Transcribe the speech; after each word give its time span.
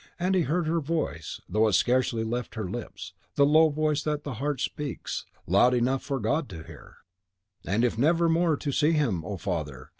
And 0.19 0.33
he 0.33 0.41
heard 0.41 0.65
her 0.65 0.79
voice, 0.79 1.41
though 1.47 1.67
it 1.67 1.73
scarcely 1.73 2.23
left 2.23 2.55
her 2.55 2.67
lips: 2.67 3.13
the 3.35 3.45
low 3.45 3.69
voice 3.69 4.01
that 4.01 4.23
the 4.23 4.33
heart 4.41 4.59
speaks, 4.59 5.27
loud 5.45 5.75
enough 5.75 6.01
for 6.01 6.19
God 6.19 6.49
to 6.49 6.63
hear! 6.63 6.95
"And 7.67 7.83
if 7.83 7.99
never 7.99 8.27
more 8.27 8.57
to 8.57 8.71
see 8.71 8.93
him, 8.93 9.23
O 9.23 9.37
Father! 9.37 9.89